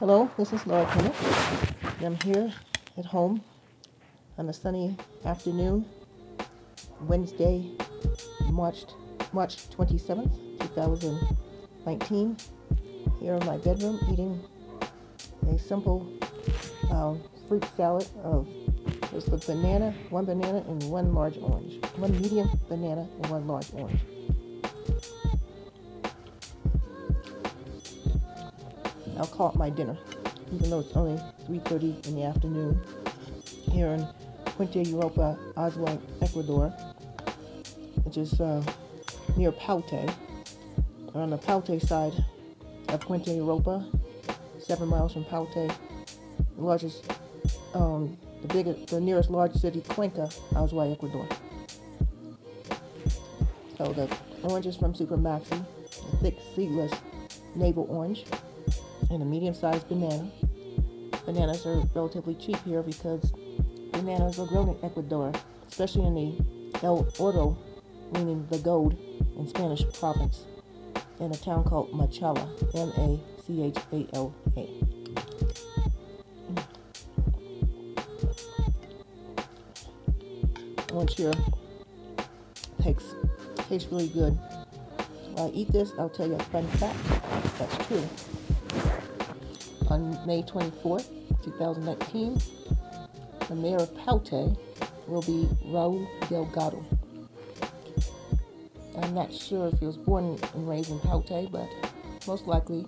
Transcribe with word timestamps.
Hello, 0.00 0.30
this 0.36 0.52
is 0.52 0.64
Laura 0.64 0.86
Kennett. 0.92 1.14
I'm 2.04 2.14
here 2.20 2.52
at 2.96 3.04
home 3.04 3.42
on 4.38 4.48
a 4.48 4.52
sunny 4.52 4.96
afternoon, 5.24 5.86
Wednesday, 7.00 7.72
March 8.44 8.84
March 9.32 9.56
27th, 9.70 10.30
2019. 10.60 12.36
Here 13.18 13.34
in 13.34 13.44
my 13.44 13.56
bedroom, 13.56 13.98
eating 14.12 14.40
a 15.50 15.58
simple 15.58 16.06
uh, 16.92 17.16
fruit 17.48 17.64
salad 17.76 18.06
of 18.22 18.46
just 19.10 19.26
a 19.32 19.52
banana, 19.52 19.92
one 20.10 20.26
banana, 20.26 20.58
and 20.68 20.80
one 20.84 21.12
large 21.12 21.38
orange, 21.38 21.84
one 21.96 22.12
medium 22.22 22.48
banana 22.68 23.08
and 23.16 23.26
one 23.32 23.48
large 23.48 23.66
orange. 23.74 24.00
I'll 29.18 29.26
call 29.26 29.50
it 29.50 29.56
my 29.56 29.68
dinner, 29.70 29.96
even 30.52 30.70
though 30.70 30.80
it's 30.80 30.96
only 30.96 31.20
3.30 31.48 32.06
in 32.06 32.14
the 32.14 32.24
afternoon 32.24 32.80
here 33.70 33.88
in 33.88 34.06
Puente 34.56 34.86
Europa, 34.88 35.36
Azuay, 35.56 35.98
Ecuador, 36.22 36.68
which 38.04 38.16
is 38.16 38.40
uh, 38.40 38.62
near 39.36 39.52
Paute. 39.52 40.08
on 41.14 41.30
the 41.30 41.38
Paute 41.38 41.80
side 41.80 42.12
of 42.88 43.00
Puente 43.00 43.34
Europa, 43.34 43.84
seven 44.58 44.88
miles 44.88 45.12
from 45.12 45.24
Paute, 45.24 45.68
the 46.56 46.62
largest, 46.62 47.04
um, 47.74 48.16
the 48.42 48.48
biggest, 48.48 48.86
the 48.88 49.00
nearest 49.00 49.30
large 49.30 49.54
city, 49.54 49.80
Cuenca, 49.80 50.28
Azuay, 50.52 50.92
Ecuador. 50.92 51.26
So 53.76 53.92
the 53.92 54.08
oranges 54.42 54.76
from 54.76 54.94
Super 54.94 55.16
Maxi, 55.16 55.64
the 56.10 56.16
thick 56.18 56.38
seedless 56.54 56.92
navel 57.54 57.86
orange, 57.88 58.24
and 59.10 59.22
a 59.22 59.24
medium-sized 59.24 59.88
banana. 59.88 60.30
Bananas 61.24 61.66
are 61.66 61.80
relatively 61.94 62.34
cheap 62.34 62.56
here 62.64 62.82
because 62.82 63.32
bananas 63.92 64.38
are 64.38 64.46
grown 64.46 64.68
in 64.70 64.76
Ecuador, 64.82 65.32
especially 65.68 66.06
in 66.06 66.14
the 66.14 66.32
El 66.82 67.06
Oro, 67.18 67.58
meaning 68.12 68.46
the 68.50 68.58
gold 68.58 68.96
in 69.36 69.48
Spanish 69.48 69.84
province, 69.92 70.44
in 71.20 71.32
a 71.32 71.36
town 71.36 71.64
called 71.64 71.90
Machala, 71.92 72.48
M-A-C-H-A-L-A. 72.74 74.68
Mm. 76.52 76.64
Orange 80.92 81.16
here 81.16 81.32
tastes, 82.80 83.14
tastes 83.68 83.90
really 83.92 84.08
good. 84.08 84.38
While 85.32 85.48
I 85.48 85.50
eat 85.50 85.72
this, 85.72 85.92
I'll 85.98 86.08
tell 86.08 86.26
you 86.26 86.34
a 86.34 86.42
fun 86.44 86.66
fact 86.68 86.96
that's 87.58 87.86
true 87.86 88.08
on 89.90 90.18
May 90.26 90.42
24th, 90.42 91.08
2019, 91.44 92.40
the 93.48 93.54
mayor 93.54 93.76
of 93.78 93.96
Paute 93.96 94.56
will 95.06 95.22
be 95.22 95.48
Raul 95.66 96.06
Delgado. 96.28 96.84
I'm 99.02 99.14
not 99.14 99.32
sure 99.32 99.68
if 99.68 99.78
he 99.78 99.86
was 99.86 99.96
born 99.96 100.38
and 100.54 100.68
raised 100.68 100.90
in 100.90 100.98
Paute, 101.00 101.50
but 101.50 101.68
most 102.26 102.46
likely 102.46 102.86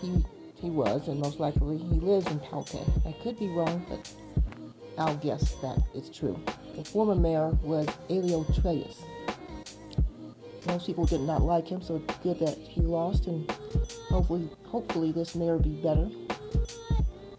he 0.00 0.24
he 0.56 0.68
was, 0.68 1.08
and 1.08 1.18
most 1.18 1.40
likely 1.40 1.78
he 1.78 2.00
lives 2.00 2.26
in 2.26 2.38
Paute. 2.40 2.84
I 3.06 3.12
could 3.22 3.38
be 3.38 3.48
wrong, 3.48 3.84
but 3.88 4.12
I'll 4.98 5.16
guess 5.16 5.54
that 5.62 5.78
it's 5.94 6.10
true. 6.10 6.38
The 6.76 6.84
former 6.84 7.14
mayor 7.14 7.50
was 7.62 7.88
Elio 8.10 8.44
Treyes. 8.44 8.96
Most 10.66 10.86
people 10.86 11.06
did 11.06 11.22
not 11.22 11.42
like 11.42 11.68
him, 11.68 11.80
so 11.80 11.96
it's 11.96 12.18
good 12.18 12.38
that 12.40 12.58
he 12.58 12.82
lost, 12.82 13.26
and 13.26 13.50
hopefully, 14.10 14.48
hopefully 14.66 15.10
this 15.10 15.34
mayor 15.34 15.58
be 15.58 15.70
better. 15.70 16.08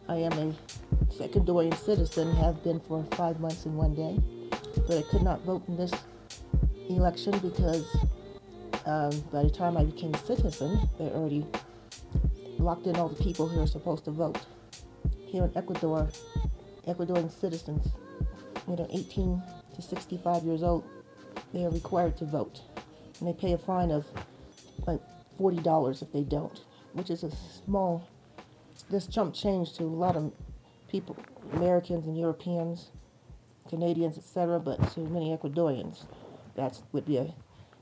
I 0.10 0.16
am 0.16 0.32
a 0.34 0.56
Ecuadorian 1.20 1.76
citizen, 1.78 2.36
have 2.38 2.64
been 2.64 2.80
for 2.80 3.06
five 3.12 3.40
months 3.40 3.66
and 3.66 3.78
one 3.78 3.94
day, 3.94 4.18
but 4.88 4.98
I 4.98 5.04
could 5.04 5.22
not 5.22 5.42
vote 5.44 5.68
in 5.68 5.78
this 5.78 5.92
election 6.90 7.38
because 7.40 7.86
um, 8.86 9.12
by 9.31 9.44
the 9.44 9.50
time 9.50 9.78
I 9.78 9.84
became 9.84 10.14
a 10.16 10.18
citizen, 10.18 10.90
they 10.98 11.06
already 11.06 11.46
locked 12.58 12.88
in 12.88 12.96
all 12.96 13.10
the 13.10 13.24
people 13.24 13.48
who 13.48 13.62
are 13.62 13.68
supposed 13.68 14.06
to 14.06 14.12
vote. 14.12 14.40
Here 15.28 15.44
in 15.44 15.56
Ecuador, 15.56 16.10
Ecuadorian 16.88 17.31
citizens, 17.31 17.88
you 18.68 18.76
know, 18.76 18.88
18 18.92 19.42
to 19.76 19.81
65 19.81 20.44
years 20.44 20.64
old, 20.64 20.84
they 21.54 21.66
are 21.66 21.70
required 21.70 22.18
to 22.18 22.26
vote 22.26 22.62
and 23.22 23.30
they 23.30 23.40
pay 23.40 23.54
a 23.54 23.58
fine 23.58 23.92
of 23.92 24.06
like 24.88 25.00
$40 25.40 26.02
if 26.02 26.12
they 26.12 26.24
don't, 26.24 26.62
which 26.94 27.09
is 27.09 27.24
a 27.24 27.32
small, 27.32 28.08
this 28.90 29.06
jump 29.06 29.34
change 29.34 29.74
to 29.74 29.84
a 29.84 29.86
lot 29.86 30.16
of 30.16 30.34
people, 30.90 31.16
Americans 31.54 32.06
and 32.08 32.18
Europeans, 32.18 32.90
Canadians, 33.70 34.18
etc., 34.18 34.60
but 34.60 34.92
to 34.94 35.02
many 35.02 35.36
Ecuadorians, 35.36 36.06
that 36.56 36.80
would 36.92 37.06
be 37.06 37.18
a 37.18 37.34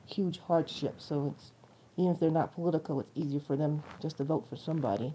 huge 0.05 0.39
hardship. 0.39 0.95
So 0.97 1.33
it's 1.35 1.51
even 1.97 2.11
if 2.13 2.19
they're 2.19 2.29
not 2.29 2.53
political, 2.53 2.99
it's 2.99 3.11
easier 3.15 3.39
for 3.39 3.55
them 3.55 3.81
just 4.01 4.17
to 4.17 4.23
vote 4.23 4.45
for 4.49 4.57
somebody. 4.57 5.13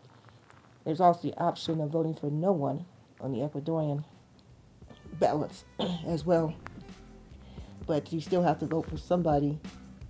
There's 0.84 1.01
also 1.01 1.29
the 1.29 1.37
option 1.39 1.81
of 1.81 1.91
voting 1.91 2.15
for 2.15 2.31
no 2.31 2.53
one 2.53 2.87
on 3.21 3.33
the 3.33 3.39
Ecuadorian 3.39 4.05
ballots 5.19 5.65
as 6.07 6.25
well. 6.25 6.55
But 7.87 8.13
you 8.13 8.21
still 8.21 8.43
have 8.43 8.59
to 8.61 8.67
vote 8.67 8.89
for 8.89 8.97
somebody 8.97 9.59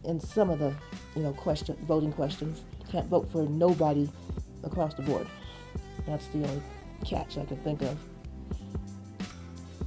in 0.05 0.21
some 0.21 0.51
of 0.51 0.59
the, 0.59 0.75
you 1.17 1.23
know, 1.23 1.33
question 1.33 1.77
voting 1.87 2.13
questions. 2.13 2.63
Can't 2.91 3.07
vote 3.07 3.31
for 3.31 3.43
nobody 3.45 4.09
across 4.63 4.95
the 4.95 5.03
board. 5.03 5.27
That's 6.07 6.27
the 6.29 6.47
only 6.47 6.63
catch 7.05 7.39
I 7.39 7.45
can 7.45 7.57
think 7.59 7.83
of. 7.83 7.99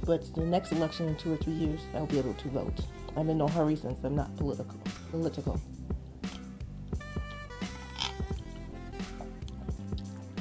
But 0.04 0.34
the 0.34 0.44
next 0.44 0.72
election 0.72 1.08
in 1.08 1.16
two 1.16 1.32
or 1.32 1.36
three 1.36 1.52
years, 1.52 1.80
I'll 1.94 2.06
be 2.06 2.18
able 2.18 2.34
to 2.34 2.48
vote. 2.48 2.80
I'm 3.16 3.28
in 3.30 3.38
no 3.38 3.48
hurry 3.48 3.76
since 3.76 4.02
I'm 4.04 4.16
not 4.16 4.34
political. 4.36 4.78
Political. 5.10 5.60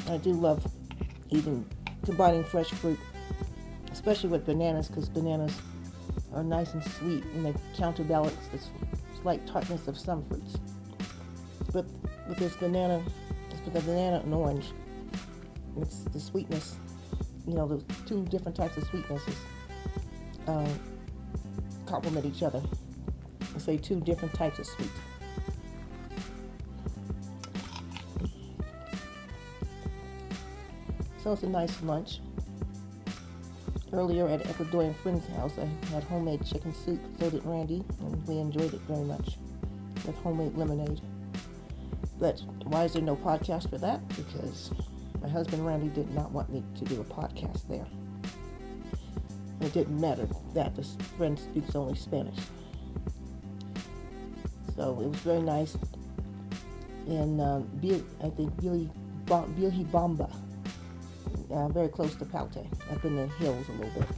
I 0.09 0.18
do 0.18 0.32
love 0.32 0.66
eating, 1.30 1.66
combining 2.06 2.44
fresh 2.46 2.70
fruit, 2.70 3.00
especially 3.92 4.30
with 4.30 4.46
bananas, 4.46 4.88
because 4.88 5.09
bananas 5.09 5.54
are 6.34 6.44
nice 6.44 6.74
and 6.74 6.84
sweet 6.84 7.24
and 7.36 7.46
they 7.46 7.54
counterbalance 7.76 8.36
this 8.52 8.70
slight 9.22 9.45
tartness 9.47 9.88
of 9.88 9.97
some 9.97 10.23
fruits. 10.25 10.57
But 11.73 11.85
with 12.28 12.38
this 12.38 12.55
banana, 12.55 13.03
it's 13.50 13.61
with 13.66 13.73
the 13.73 13.81
banana 13.81 14.22
and 14.23 14.33
orange, 14.33 14.72
it's 15.79 16.03
the 16.05 16.19
sweetness, 16.19 16.78
you 17.47 17.53
know, 17.53 17.67
the 17.67 17.94
two 18.05 18.23
different 18.25 18.55
types 18.55 18.78
of 18.78 18.83
sweetnesses 18.85 19.35
uh, 20.47 20.67
complement 21.85 22.25
each 22.25 22.44
other. 22.44 22.61
I 23.55 23.59
say 23.59 23.78
two 23.78 24.00
different 24.01 24.33
types 24.33 24.59
of 24.59 24.66
sweet. 24.66 24.89
So 31.23 31.34
it's 31.34 31.44
a 31.44 31.49
nice 31.49 31.81
lunch. 31.81 32.22
Earlier 33.94 34.28
at 34.28 34.44
Ecuadorian 34.44 34.96
friend's 34.98 35.25
house, 35.28 35.53
I 35.58 35.66
had 35.94 36.03
homemade 36.03 36.46
chicken 36.46 36.74
soup, 36.74 37.00
so 37.20 37.30
did 37.30 37.46
Randy, 37.46 37.86
and 38.02 38.28
we 38.28 38.38
enjoyed 38.38 38.74
it 38.74 38.81
very 38.81 39.06
much 39.06 39.38
with 40.06 40.16
homemade 40.18 40.58
lemonade. 40.58 41.00
But 42.20 42.42
why 42.66 42.84
is 42.84 42.94
there 42.94 43.02
no 43.02 43.16
podcast 43.16 43.70
for 43.70 43.78
that? 43.78 44.06
Because 44.09 44.72
my 45.22 45.30
husband 45.30 45.66
Randy 45.66 45.88
did 45.88 46.14
not 46.14 46.31
want 46.31 46.50
me 46.50 46.64
to 46.76 46.86
do 46.86 47.00
a 47.00 47.03
podcast 47.06 47.68
there. 47.70 47.88
It 49.62 49.74
didn't 49.74 50.00
matter 50.00 50.28
that 50.53 50.76
the 50.76 50.84
friend 51.18 51.40
speaks 51.40 51.74
only 51.74 51.96
Spanish. 51.96 52.38
So 54.76 54.92
it 55.00 55.09
was 55.09 55.20
very 55.20 55.42
nice. 55.42 55.78
And 57.08 57.40
um, 57.40 57.70
I 58.22 58.30
think 58.30 58.59
Billy 58.62 58.90
Billy 59.26 59.84
Bomba 59.86 60.30
uh, 61.52 61.67
very 61.70 61.90
close 61.90 62.16
to 62.16 62.26
Paute, 62.26 62.66
up 62.91 63.05
in 63.05 63.16
the 63.16 63.28
hills 63.28 63.67
a 63.70 63.72
little 63.73 64.02
bit. 64.02 64.09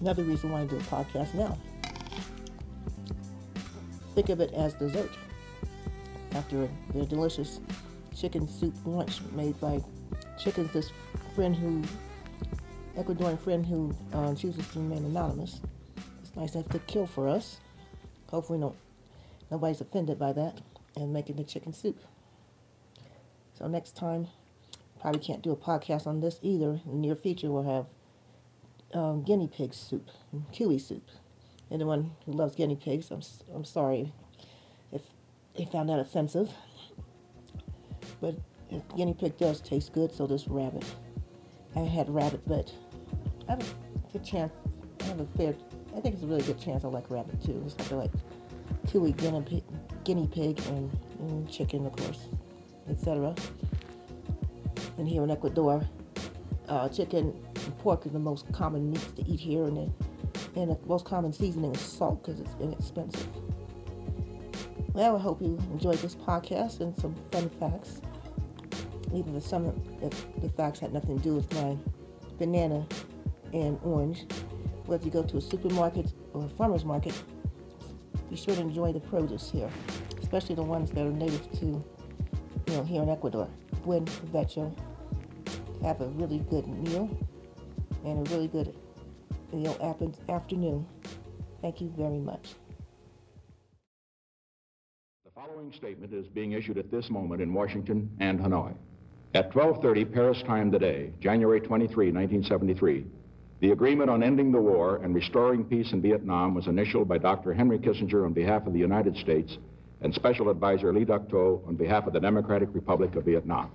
Another 0.00 0.22
reason 0.22 0.50
why 0.50 0.60
I 0.60 0.64
do 0.66 0.76
a 0.76 0.80
podcast 0.80 1.34
now. 1.34 1.56
Think 4.14 4.28
of 4.28 4.40
it 4.40 4.52
as 4.52 4.74
dessert. 4.74 5.10
After 6.32 6.68
their 6.92 7.04
delicious 7.04 7.60
chicken 8.14 8.46
soup 8.46 8.74
lunch 8.84 9.20
made 9.32 9.58
by 9.60 9.80
chickens, 10.38 10.72
this 10.72 10.92
friend 11.34 11.54
who, 11.54 11.82
Ecuadorian 13.00 13.38
friend 13.40 13.64
who 13.64 13.94
uh, 14.12 14.34
chooses 14.34 14.66
to 14.68 14.78
remain 14.78 15.04
anonymous. 15.04 15.60
It's 16.22 16.36
nice 16.36 16.52
to 16.52 16.58
have 16.58 16.68
to 16.70 16.78
kill 16.80 17.06
for 17.06 17.28
us. 17.28 17.58
Hopefully, 18.28 18.58
no, 18.58 18.74
nobody's 19.50 19.80
offended 19.80 20.18
by 20.18 20.32
that 20.32 20.60
and 20.96 21.12
making 21.12 21.36
the 21.36 21.44
chicken 21.44 21.72
soup. 21.72 21.98
So 23.56 23.68
next 23.68 23.96
time, 23.96 24.28
probably 25.00 25.20
can't 25.20 25.42
do 25.42 25.52
a 25.52 25.56
podcast 25.56 26.06
on 26.06 26.20
this 26.20 26.38
either. 26.42 26.80
In 26.84 26.92
the 26.92 26.96
near 26.96 27.14
future, 27.14 27.50
we'll 27.50 27.62
have 27.62 27.86
um, 28.92 29.22
guinea 29.22 29.48
pig 29.48 29.74
soup, 29.74 30.08
cuy 30.52 30.80
soup. 30.80 31.08
Anyone 31.70 32.12
who 32.26 32.32
loves 32.32 32.54
guinea 32.54 32.76
pigs, 32.76 33.10
I'm, 33.10 33.22
I'm 33.54 33.64
sorry 33.64 34.12
if 34.92 35.02
they 35.56 35.64
found 35.64 35.88
that 35.88 35.98
offensive. 35.98 36.50
but 38.20 38.34
guinea 38.96 39.14
pig 39.14 39.36
does 39.38 39.60
taste 39.60 39.92
good, 39.92 40.12
so 40.12 40.26
does 40.26 40.48
rabbit. 40.48 40.84
I 41.76 41.80
had 41.80 42.08
rabbit, 42.08 42.42
but 42.46 42.72
I 43.48 43.52
have 43.52 43.60
a 43.60 44.12
good 44.12 44.24
chance. 44.24 44.52
I 45.00 45.04
have 45.04 45.20
a 45.20 45.26
fair. 45.36 45.54
I 45.96 46.00
think 46.00 46.14
it's 46.14 46.24
a 46.24 46.26
really 46.26 46.42
good 46.42 46.58
chance 46.58 46.84
I 46.84 46.88
like 46.88 47.10
rabbit 47.10 47.42
too. 47.44 47.62
It's 47.66 47.78
like 47.78 47.92
I 47.92 47.94
like 47.94 48.12
cuy 48.86 49.16
guinea 49.16 49.42
pig, 49.42 49.64
guinea 50.04 50.28
pig 50.28 50.60
and, 50.68 50.90
and 51.20 51.50
chicken, 51.50 51.86
of 51.86 51.96
course, 51.96 52.28
etc. 52.88 53.34
And 54.98 55.08
here 55.08 55.22
in 55.22 55.30
Ecuador, 55.30 55.82
uh, 56.68 56.88
chicken 56.88 57.34
and 57.64 57.78
pork 57.78 58.06
are 58.06 58.10
the 58.10 58.18
most 58.18 58.50
common 58.52 58.90
meats 58.90 59.12
to 59.12 59.24
eat 59.26 59.40
here, 59.40 59.64
and 59.64 59.76
the, 59.76 60.60
and 60.60 60.70
the 60.70 60.78
most 60.86 61.04
common 61.04 61.32
seasoning 61.32 61.74
is 61.74 61.80
salt 61.80 62.22
because 62.22 62.40
it's 62.40 62.54
inexpensive. 62.60 63.28
Well, 64.92 65.16
I 65.16 65.18
hope 65.18 65.42
you 65.42 65.58
enjoyed 65.72 65.98
this 65.98 66.14
podcast 66.14 66.80
and 66.80 66.96
some 66.96 67.16
fun 67.32 67.48
facts. 67.58 68.00
Even 69.12 69.34
if 69.36 69.44
some 69.44 69.66
of 69.66 70.00
the, 70.00 70.40
the 70.40 70.48
facts 70.50 70.78
had 70.78 70.92
nothing 70.92 71.18
to 71.18 71.22
do 71.22 71.34
with 71.34 71.52
my 71.54 71.76
banana 72.38 72.86
and 73.52 73.78
orange. 73.82 74.26
Whether 74.86 75.04
you 75.04 75.10
go 75.10 75.22
to 75.22 75.38
a 75.38 75.40
supermarket 75.40 76.12
or 76.32 76.44
a 76.44 76.48
farmer's 76.48 76.84
market, 76.84 77.20
be 78.30 78.36
sure 78.36 78.54
to 78.54 78.60
enjoy 78.60 78.92
the 78.92 79.00
produce 79.00 79.50
here, 79.50 79.70
especially 80.20 80.54
the 80.54 80.62
ones 80.62 80.90
that 80.90 81.06
are 81.06 81.10
native 81.10 81.50
to, 81.60 81.82
you 82.66 82.74
know, 82.74 82.84
here 82.84 83.02
in 83.02 83.08
Ecuador. 83.08 83.48
Buen 83.84 84.04
provecho. 84.04 84.72
Have 85.82 86.00
a 86.00 86.08
really 86.08 86.38
good 86.50 86.66
meal 86.66 87.08
and 88.04 88.26
a 88.26 88.30
really 88.30 88.48
good, 88.48 88.74
you 89.52 89.60
know, 89.60 89.96
afternoon. 90.28 90.86
Thank 91.60 91.80
you 91.80 91.92
very 91.96 92.18
much. 92.18 92.54
The 95.24 95.30
following 95.34 95.72
statement 95.72 96.12
is 96.12 96.26
being 96.28 96.52
issued 96.52 96.78
at 96.78 96.90
this 96.90 97.10
moment 97.10 97.42
in 97.42 97.52
Washington 97.52 98.10
and 98.20 98.40
Hanoi. 98.40 98.74
At 99.34 99.50
12:30 99.50 100.12
Paris 100.12 100.42
time 100.42 100.70
today, 100.70 101.10
January 101.20 101.60
23, 101.60 102.12
1973, 102.12 103.04
the 103.60 103.72
agreement 103.72 104.10
on 104.10 104.22
ending 104.22 104.52
the 104.52 104.60
war 104.60 105.00
and 105.02 105.14
restoring 105.14 105.64
peace 105.64 105.92
in 105.92 106.00
Vietnam 106.00 106.54
was 106.54 106.66
initialed 106.66 107.08
by 107.08 107.18
Dr. 107.18 107.52
Henry 107.52 107.78
Kissinger 107.78 108.24
on 108.24 108.32
behalf 108.32 108.66
of 108.66 108.72
the 108.72 108.78
United 108.78 109.16
States 109.16 109.58
and 110.04 110.14
Special 110.14 110.50
Advisor 110.50 110.92
Le 110.92 111.04
Duc 111.04 111.30
Tho 111.30 111.64
on 111.66 111.76
behalf 111.76 112.06
of 112.06 112.12
the 112.12 112.20
Democratic 112.20 112.68
Republic 112.74 113.16
of 113.16 113.24
Vietnam. 113.24 113.70